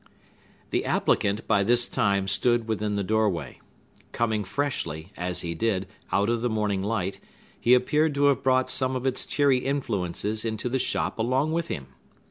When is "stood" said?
2.27-2.67